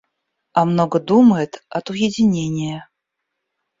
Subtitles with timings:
[0.53, 2.89] А много думает от уединения.